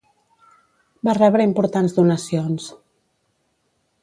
[1.09, 2.67] Va rebre importants donacions.